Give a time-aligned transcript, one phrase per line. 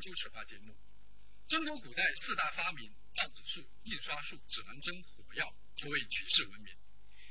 [0.00, 0.74] 收看千秋史话节目。
[1.48, 6.74] 中国古代四大发明：造纸术、印刷术、指南针、火药，可谓举世闻名。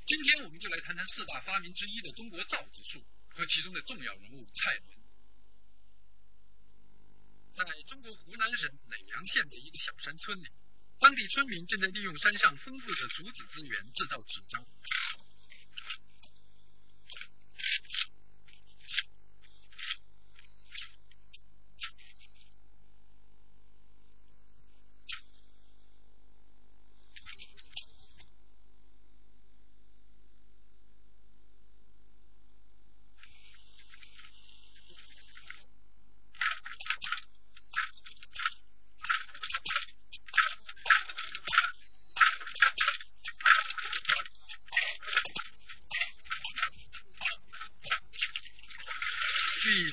[0.05, 4.99] 今天我们就来谈谈四大发明之一的中国造纸术和其中的重要人物蔡伦。
[7.49, 10.47] 在中国湖南省耒阳县的一个小山村里，
[10.99, 14.65] 当地村民正在利用山上丰富的竹子资源制造纸张。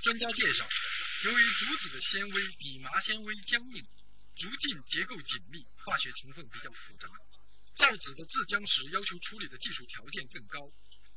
[0.07, 0.69] 专家介绍，
[1.25, 3.85] 由于竹子的纤维比麻纤维僵硬，
[4.37, 7.09] 竹茎结构紧密，化学成分比较复杂，
[7.75, 10.61] 造纸的制浆时要求处理的技术条件更高，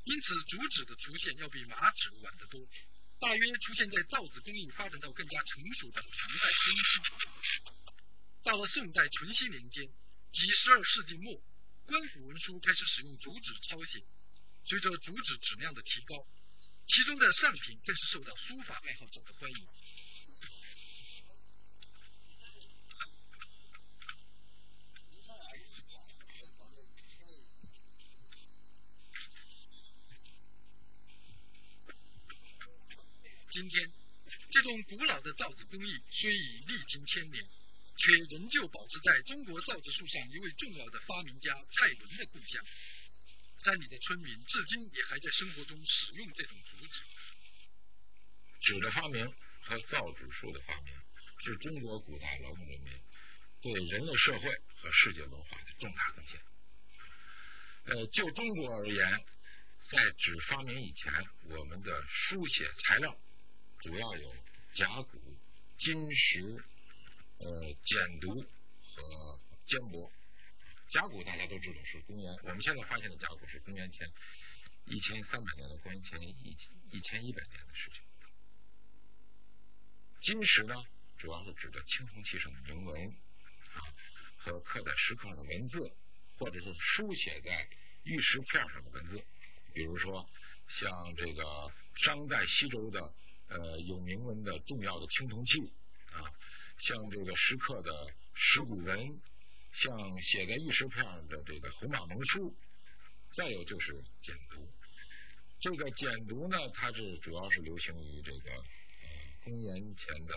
[0.05, 2.67] 因此竹纸的出现要比麻纸晚得多，
[3.19, 7.61] 大约出现在造纸工艺发展到更加成熟的唐代中期。
[8.41, 9.87] 到了宋代淳熙年间，
[10.31, 11.39] 即十二世纪末，
[11.85, 14.03] 官府文书开始使用竹纸抄写，
[14.63, 16.25] 随着竹纸质量的提高。
[16.89, 19.67] 其中的上品更是受到书法爱好者的欢迎。
[33.51, 33.91] 今天，
[34.49, 37.43] 这种古老的造纸工艺虽已历经千年，
[37.97, 42.65] 却仍旧保持在中国造纸术上一位重要的发明家蔡伦的故乡。
[43.59, 47.01] 山里的村民至今也还在生活中使用这种竹纸。
[48.61, 49.33] 纸的发明
[49.63, 50.93] 和造纸术的发明
[51.39, 52.93] 是中国古代劳动人民
[53.61, 56.41] 对人类社会和世界文化的重大贡献。
[57.83, 59.25] 呃，就中国而言，
[59.89, 61.11] 在纸发明以前，
[61.49, 63.19] 我们的书写材料
[63.79, 64.35] 主要有
[64.73, 65.37] 甲骨、
[65.77, 66.63] 金石、
[67.39, 68.47] 呃简牍
[68.95, 70.09] 和缣帛。
[70.89, 74.11] 甲骨大家都知道是公元，我们现在发现的甲骨是公元前
[74.85, 76.57] 一千三百年到公元前一
[76.89, 78.01] 一千一百年的事情。
[80.19, 80.73] 金石呢，
[81.19, 83.07] 主要是指的青铜器上的铭文
[83.75, 83.85] 啊，
[84.37, 85.79] 和刻在石刻上的文字，
[86.39, 87.69] 或者是书写在
[88.03, 89.23] 玉石片上的文字。
[89.75, 90.27] 比如说
[90.69, 93.13] 像这个商代西周的
[93.47, 95.71] 呃有铭文的重要的青铜器
[96.13, 96.25] 啊，
[96.79, 99.21] 像这个石刻的石鼓文。
[99.81, 102.53] 像写在玉石片上的这个红马蒙书，
[103.31, 104.67] 再有就是简牍。
[105.61, 109.07] 这个简牍呢，它是主要是流行于这个呃
[109.45, 110.35] 公元前的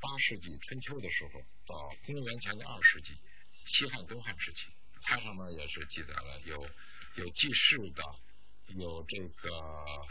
[0.00, 3.14] 八世纪春秋的时候，到公元前的二世纪
[3.66, 4.68] 西汉东汉时期，
[5.02, 6.70] 它上面也是记载了有
[7.16, 8.02] 有记事的，
[8.76, 9.50] 有这个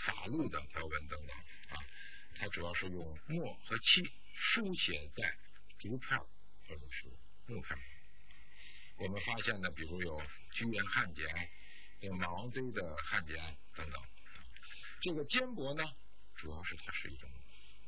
[0.06, 1.38] 法律的条文等等
[1.69, 1.79] 啊。
[2.35, 4.03] 它主要是用墨和漆
[4.35, 5.38] 书写在
[5.78, 6.19] 竹片
[6.67, 7.07] 或者是
[7.47, 7.91] 木片。
[9.01, 11.25] 我们发现呢，比如有居延汉简、
[12.01, 13.35] 有马王堆的汉简
[13.75, 14.00] 等等。
[15.01, 15.84] 这个缣帛呢，
[16.35, 17.28] 主要是它是一种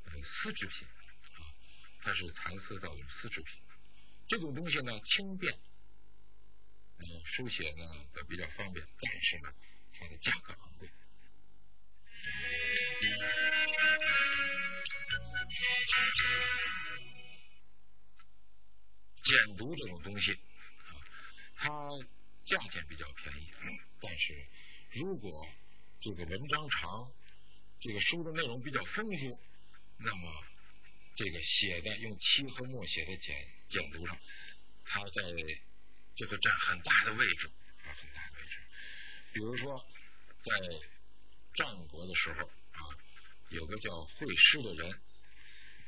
[0.05, 1.53] 呃丝织品啊，
[2.01, 3.61] 它是蚕丝造的丝织品。
[4.25, 7.85] 这种东西呢轻便，嗯，书写呢
[8.27, 9.53] 比较方便，但是呢
[9.93, 10.89] 它的价格昂贵。
[19.23, 20.39] 简牍这种东西。
[21.63, 21.69] 它
[22.43, 23.47] 价钱比较便宜，
[24.01, 24.45] 但是
[24.91, 25.47] 如果
[26.01, 27.09] 这个文章长，
[27.79, 29.39] 这个书的内容比较丰富，
[29.95, 30.43] 那么
[31.15, 34.19] 这个写的用漆和墨写的简简牍上，
[34.83, 35.21] 它在
[36.15, 37.49] 就会占很大的位置
[37.85, 38.57] 啊，很大的位置。
[39.31, 39.87] 比如说
[40.41, 40.51] 在
[41.53, 42.99] 战国的时候啊，
[43.51, 45.01] 有个叫惠施的人，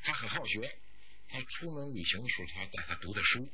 [0.03, 0.79] 他很好学，
[1.27, 3.51] 他出门旅行的时候，他带他读的书，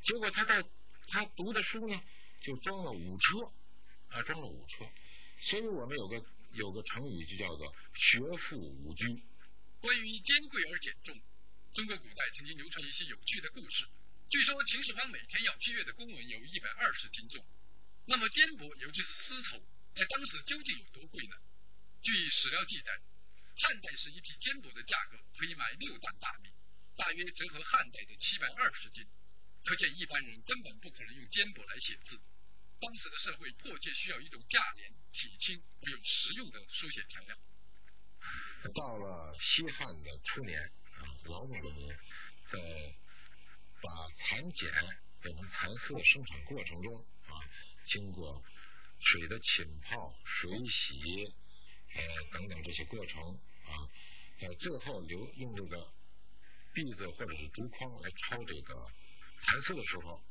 [0.00, 0.64] 结果他在
[1.10, 2.00] 他读的书呢，
[2.40, 3.52] 就装了五车
[4.08, 4.88] 啊，装了五车。
[5.42, 9.06] 所以我们有个有个成语就叫做“学富五车”。
[9.82, 11.20] 关于坚贵而减重，
[11.74, 13.88] 中国古代曾经流传一些有趣的故事。
[14.28, 17.44] 据说秦始皇每天要批阅的公文有一百二十斤重。
[18.06, 19.60] 那么缣帛，尤其是丝绸，
[19.94, 21.36] 在当时究竟有多贵呢？
[22.02, 22.92] 据史料记载，
[23.56, 26.50] 汉代时一匹缣帛的价格可以买六担大米，
[26.96, 29.04] 大约折合汉代的七百二十斤。
[29.64, 32.18] 可见一般人根本不可能用缣帛来写字，
[32.80, 37.36] 当时的社会迫切需要一种价廉、体轻而又实用的书写材料。
[38.74, 40.60] 到了西汉的初年
[40.98, 41.88] 啊，啊，劳动人民
[42.50, 42.58] 在
[43.82, 44.70] 把蚕茧
[45.22, 47.40] 变成蚕丝的生产过程中啊，
[47.84, 48.42] 经过
[48.98, 51.34] 水的浸泡、水洗
[51.94, 52.02] 呃
[52.32, 53.22] 等等这些过程
[53.64, 53.88] 啊，
[54.40, 55.92] 在最后留用这个
[56.74, 58.86] 篦子或者是竹筐来抄这个
[59.42, 60.22] 蚕丝的时候，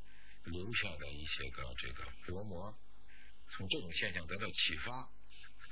[0.46, 2.78] 留下的一些个这个薄膜，
[3.52, 5.10] 从这种现象得到启发。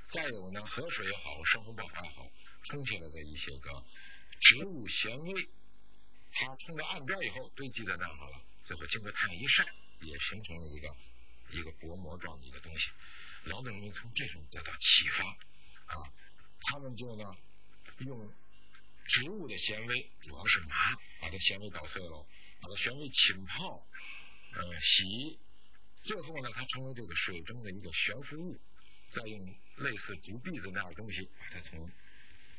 [0.10, 2.30] 再有呢，河水也好，山洪爆发也好，
[2.64, 3.84] 冲下来的一些个
[4.40, 5.50] 植物纤维，
[6.32, 9.66] 它冲到岸边以后堆积在那儿了，最后经过太阳一晒，
[10.02, 10.96] 也形成了一个
[11.52, 12.90] 一个薄膜状的一个东西。
[13.46, 15.26] 劳动人民从这种得到启发
[15.94, 16.08] 啊，
[16.62, 17.24] 他们就呢
[18.00, 18.34] 用
[19.06, 22.26] 植物的纤维，主要是麻，把这纤维捣碎了，
[22.62, 23.88] 把它纤维浸泡，
[24.54, 25.40] 呃洗，
[26.04, 28.60] 最后呢它成为这个水中的一个悬浮物。
[29.10, 29.40] 再用
[29.78, 31.90] 类似竹篦子那样的东西把它从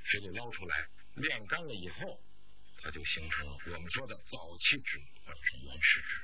[0.02, 2.22] 水里捞出来，晾干了以后，
[2.80, 6.22] 它就形成了我们说的早期纸或者是原始纸。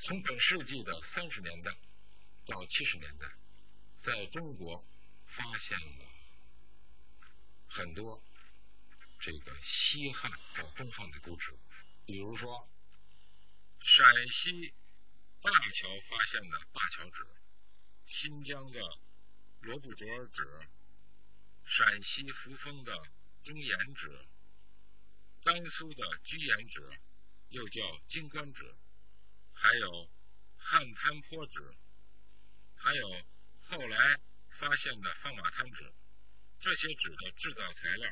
[0.00, 1.70] 从本世纪的三十年代
[2.46, 3.30] 到七十年代，
[3.98, 4.82] 在中国
[5.26, 6.06] 发现了
[7.66, 8.22] 很多
[9.20, 11.52] 这个西汉和东汉的古纸，
[12.08, 12.66] 比如说
[13.80, 14.72] 陕西
[15.42, 17.26] 灞桥发现的灞桥纸，
[18.06, 18.80] 新疆的。
[19.60, 20.42] 罗布卓尔纸，
[21.66, 22.96] 陕西扶风的
[23.42, 24.26] 中岩纸，
[25.42, 26.80] 甘肃的居延纸，
[27.48, 28.74] 又叫金官纸，
[29.52, 30.08] 还有
[30.56, 31.74] 汉滩坡纸，
[32.76, 33.22] 还有
[33.64, 35.92] 后来发现的放马滩纸，
[36.60, 38.10] 这些纸的制造材料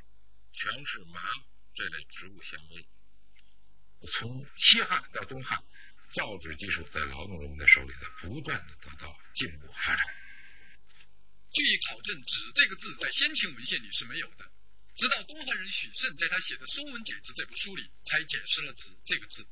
[0.52, 1.22] 全是麻
[1.74, 2.86] 这类植物纤维。
[4.06, 5.62] 从西汉到东汉，
[6.12, 10.06] 造纸技术在劳动人民的手里在不断的得到进步发展。
[11.52, 14.50] 据考证，“纸”这个字在先秦文献里是没有的，
[14.94, 19.46] 直到东汉人许慎在他写的《说文解字》这部书里才解释了“纸”这个字。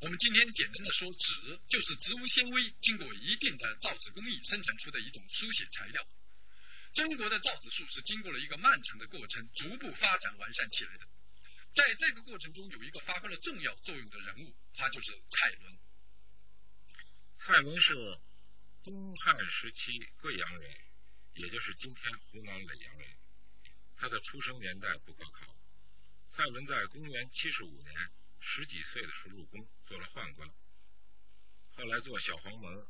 [0.00, 6.06] 我们今天简单的说，纸就是植物纤维经过一定的造纸工艺生产出的一种书写材料。
[6.94, 11.06] 中国的造纸术是经过了一个漫长的过程，逐步发展完善起来的。
[11.74, 15.78] 在这个过程中，有一个发挥了重要作用的人物，他就是蔡伦。
[17.32, 17.94] 蔡伦是
[18.82, 20.76] 东汉时期贵阳人。
[21.36, 23.08] 也就是今天湖南耒阳人，
[23.96, 25.58] 他的出生年代不可考。
[26.28, 27.92] 蔡伦在公元七十五年
[28.38, 30.48] 十几岁的时候入宫，做了宦官，
[31.72, 32.86] 后来做小黄门，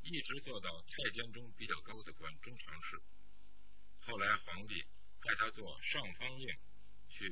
[0.00, 3.02] 一直做到太监中比较高的官中常侍。
[3.98, 4.82] 后来皇帝
[5.20, 6.58] 派他做上方令，
[7.10, 7.28] 去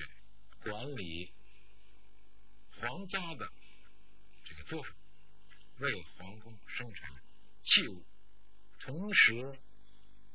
[0.62, 1.32] 管理
[2.72, 3.50] 皇家的
[4.44, 4.94] 这个作坊，
[5.78, 7.10] 为皇宫生产
[7.62, 8.04] 器物，
[8.80, 9.58] 同时。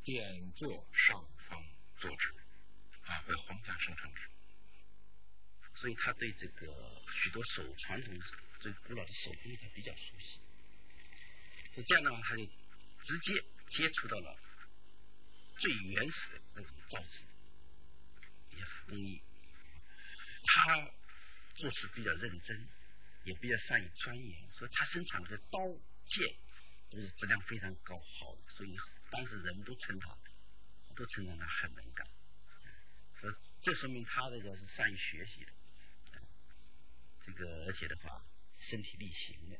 [0.05, 2.35] 点做上方做纸
[3.05, 4.29] 啊，为皇家生产纸，
[5.75, 8.13] 所以他对这个许多手传统
[8.59, 10.41] 最古老的手工艺他比较熟悉，
[11.73, 14.37] 所以这样的话他就直接接触到了
[15.57, 17.23] 最原始的那种造纸
[18.51, 19.21] 一些工艺。
[20.43, 20.91] 他
[21.55, 22.69] 做事比较认真，
[23.23, 25.59] 也比较善于钻研，所以他生产的刀
[26.05, 26.35] 剑
[26.89, 28.75] 都是质量非常高好的，所以。
[29.13, 30.17] 当时人们都称他，
[30.95, 32.07] 都称赞他很能干，
[33.21, 35.53] 所以这说明他这个是善于学习的，
[37.21, 38.25] 这个而且的话
[38.59, 39.59] 身体力行的，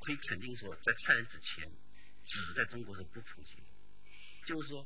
[0.00, 1.70] 可以肯定说在蔡伦之前，
[2.26, 3.62] 纸在中国是不普及的，
[4.44, 4.84] 就是说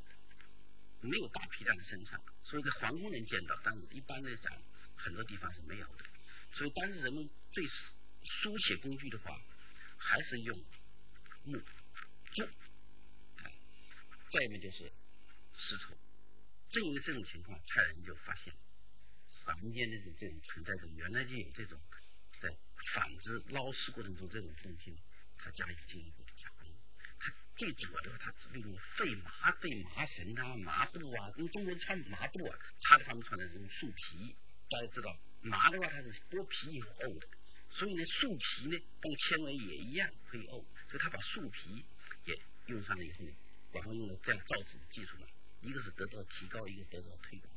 [1.00, 4.52] 没有大批量的生产，所以在皇宫能见到，但是一般来讲
[5.04, 6.04] 很多地方是没有的，
[6.54, 9.38] 所以当时人们最书写工具的话，
[9.98, 10.58] 还是用
[11.44, 11.58] 木
[12.32, 12.48] 竹。
[14.30, 14.90] 再一个就是
[15.52, 15.94] 丝绸，
[16.70, 18.54] 正因为这种情况，蔡人就发现
[19.62, 21.78] 民间的这这种存在着，原来就有这种
[22.40, 22.48] 在
[22.94, 24.96] 纺织捞丝过程中这种东西，
[25.36, 26.66] 他加以进一步的加工。
[27.18, 34.34] 他最主要的话，他利用废麻、废麻绳啊、麻布啊，因为中国人穿麻布啊，他的他们穿的这种树皮。
[34.70, 37.28] 大家知道，麻的话它是剥皮以后沤的，
[37.70, 41.84] 所以呢，树皮呢跟纤维也一样可以沤，所以他把树皮
[42.24, 43.32] 也用上了以后呢。
[43.72, 45.26] 然后用了这样造纸的技术呢，
[45.62, 47.50] 一个是得到提高，一个得到推广。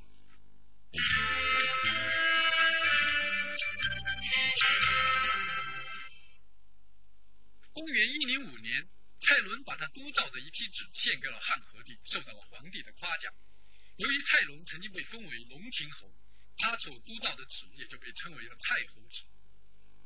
[7.73, 8.87] 公元一零五年，
[9.19, 13.31] 蔡伦把他督造的一批纸献给了汉和帝，受到了皇帝的夸奖。
[13.97, 16.11] 由于蔡伦曾经被封为龙庭侯，
[16.57, 19.23] 他所督造的纸也就被称为了蔡侯纸。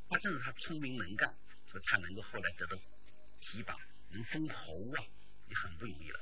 [0.09, 1.33] 他正是他聪明能干，
[1.69, 2.77] 所以他能够后来得到
[3.39, 3.75] 提拔，
[4.11, 5.05] 能封侯啊。
[5.51, 6.19] 也很不容易了，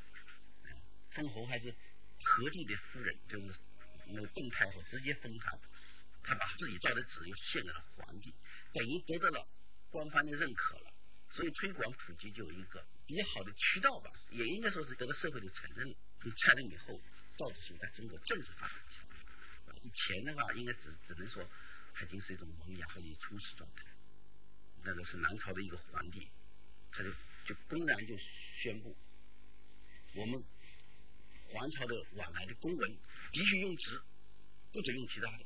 [1.12, 1.71] 封侯还是
[2.24, 3.59] 何帝的夫人，就是
[4.07, 5.55] 那个邓太后直接封他，
[6.24, 8.33] 他把自己造的纸又献给了皇帝，
[8.74, 9.48] 等于得到了
[9.91, 10.91] 官方的认可了。
[11.29, 15.95] 所以推广普及就有一个比较好的渠道吧，也应该说是得到社会的承认。
[16.36, 17.00] 蔡伦以后，
[17.38, 19.09] 造纸术在中国正式发展起来。
[19.81, 23.86] 以前的话，应该只只能说已经是一种萌芽或者初始状态。
[24.83, 26.27] 那个是南朝的一个皇帝，
[26.91, 27.12] 他就
[27.45, 28.95] 就公然就宣布，
[30.15, 30.41] 我们
[31.51, 32.98] 皇朝的往来的公文
[33.31, 34.01] 必须用纸，
[34.71, 35.45] 不准用其他的，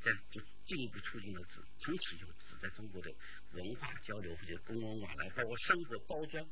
[0.00, 1.60] 这样就进一步促进了纸。
[1.78, 3.12] 从此以后，纸在中国的
[3.52, 6.42] 文化交流或者公文往来，包括生活包装，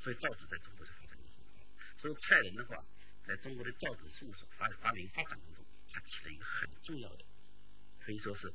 [0.00, 1.66] 所以造纸在中国就发展的很好。
[1.98, 2.84] 所以蔡伦的话，
[3.24, 5.61] 在中国的造纸术所发发明发展当中，
[5.92, 7.24] 他起了一个很重要的，
[8.00, 8.52] 可以说是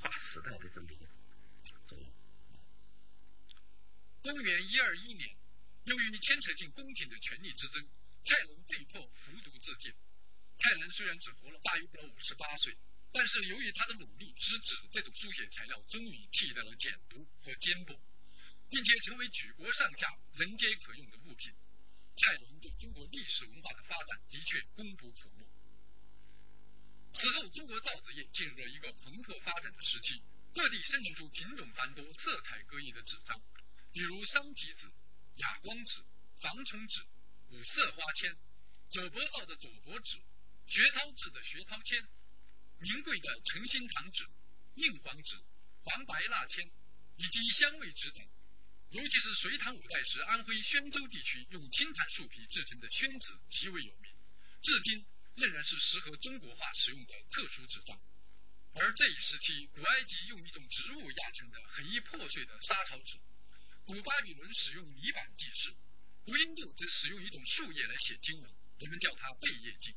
[0.00, 1.06] 划时代的这么一个。
[4.22, 5.36] 公元一二一年，
[5.84, 7.86] 由于牵扯进宫廷的权力之争，
[8.24, 9.92] 蔡伦被迫服毒自尽。
[10.56, 12.74] 蔡伦虽然只活了大约不到五十八岁，
[13.12, 17.98] 但是由于他的努力，使纸这种书写材料终于替代了简牍和缣帛，
[18.70, 21.52] 并且成为举国上下人皆可用的物品。
[22.14, 25.44] 蔡伦对中国历史文化的发展的确功不可没。
[27.14, 30.20] 此后，中国造纸业进入了一个蓬勃发展的时期，
[30.52, 33.40] 各地生产出品种繁多、色彩各异的纸张。
[33.92, 34.90] 比如桑皮纸、
[35.36, 36.02] 哑光纸、
[36.40, 37.06] 防虫纸、
[37.50, 38.36] 五色花签、
[38.90, 40.18] 左伯造的左伯纸、
[40.66, 42.04] 学涛制的学涛签、
[42.80, 44.26] 名贵的诚心堂纸、
[44.74, 45.36] 硬黄纸、
[45.84, 46.68] 黄白蜡签
[47.16, 48.26] 以及香味纸等。
[48.90, 54.12] 尤其是隋唐五代时，安徽宣州地区用青檀树皮制成的宣纸极为有名，
[54.60, 55.06] 至今
[55.36, 58.00] 仍然是适合中国画使用的特殊纸张。
[58.74, 63.18] 而这一时期，古埃及用一种植物压成的很易破碎的沙草纸。
[63.84, 65.74] 古巴比伦使用泥板记事，
[66.24, 69.94] 古印度则使用一种树叶来写经文，人们叫它贝叶经。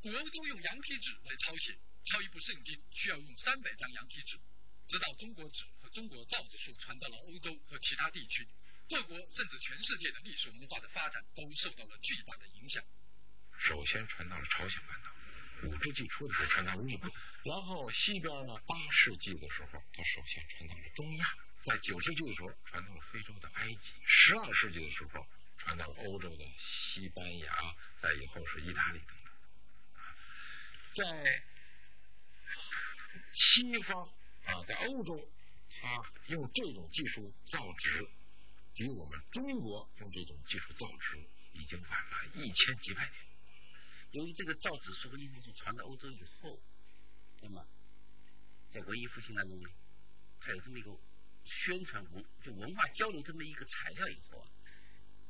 [0.00, 4.38] 古欧洲用羊皮纸来抄写，抄一部圣经需要用三百张羊皮纸。
[4.86, 8.48] 直到中国纸和中国造纸术传到了欧洲和其他地区，
[8.88, 12.84] 各国甚至全世界的历史文化的发展都受到了巨大的影响。
[13.58, 17.10] 首先传到了朝鲜半岛，五世纪初的时候传到了日本，
[17.44, 21.26] 然后西边呢，八世纪的时候，它首先传到了东亚。
[21.64, 25.26] 在九世纪的时候传到了非洲的埃及，十二世纪的时候
[25.58, 29.32] 传到了欧洲的西班牙，再以后是意大利等等。
[30.92, 31.42] 在
[33.32, 34.06] 西方
[34.44, 35.28] 啊，在欧洲，
[35.80, 38.08] 它用这种技术造纸，
[38.76, 41.18] 比我们中国用这种技术造纸
[41.54, 43.16] 已经晚了一千几百年。
[44.16, 46.58] 由于这个造纸术和印刷术传到欧洲以后，
[47.42, 47.66] 那么
[48.70, 49.68] 在文艺复兴当中呢，
[50.40, 50.90] 它有这么一个。
[51.48, 54.50] 宣传文就文化交流这么一个材料以后啊，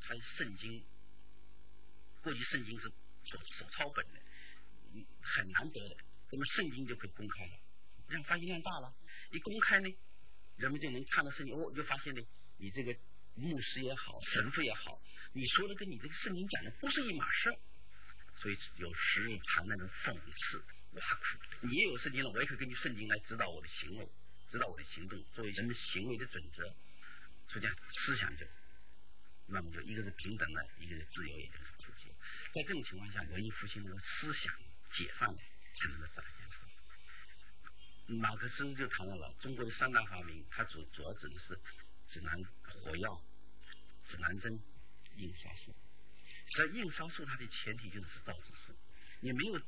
[0.01, 0.83] 它圣经
[2.23, 2.89] 过去圣经是
[3.23, 4.21] 手手抄本的，
[5.21, 5.97] 很难得的，
[6.33, 7.59] 那么圣经就可以公开了，
[8.09, 8.95] 让发行量大了，
[9.31, 9.95] 一公开呢，
[10.57, 12.23] 人们就能看到圣经，哦，就发现呢，
[12.57, 12.97] 你这个
[13.35, 14.99] 牧师也好，神父也好，
[15.35, 17.59] 你说的跟你这个圣经讲的不是一码事儿，
[18.37, 24.09] 所以有时常那种讽刺挖苦，你也有圣经了，我也可以根据圣经来指导我的行为。
[24.49, 26.63] 指导我的行动作为人们行为的准则，
[27.49, 28.47] 所以讲思想就
[29.49, 32.05] 那么就一个是平等的，一个是自由，也就是普及。
[32.53, 34.55] 在这种情况下，文艺复兴那个思想
[34.93, 35.39] 解放了
[35.75, 38.17] 才能够展现出来。
[38.19, 41.59] 马克思就谈到了中国的三大发明，它主主要指的是
[42.07, 43.21] 指南火药、
[44.07, 44.63] 指南针、
[45.17, 45.75] 印刷术。
[46.49, 48.75] 实际上，印刷术它的前提就是造纸术，
[49.21, 49.61] 你没有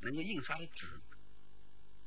[0.00, 1.00] 能够印刷的纸。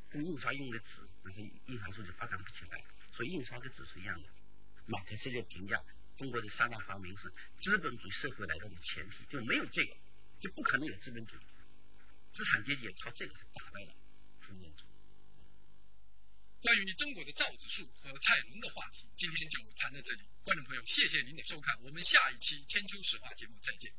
[0.08, 2.82] 跟印刷用的纸，那些印刷术就发展不起来，
[3.12, 4.30] 所以印刷跟纸是一样的。
[4.88, 5.78] 马克思就评价
[6.16, 7.30] 中国的三大发明是
[7.60, 9.94] 资本主义社会来到的前提，就没有这个
[10.40, 11.40] 就不可能有资本主义，
[12.32, 13.94] 资产阶级也靠这个是打败了
[14.40, 14.95] 封建主义。
[16.66, 20.24] 关于中国的造纸术和蔡伦的话题，今天就谈到这里。
[20.44, 23.94] 观众朋友，谢谢您的收看，我们下一期千秋史话节目再见。